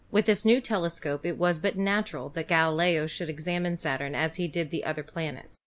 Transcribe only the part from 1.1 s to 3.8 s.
it was but natural that Galileo should examine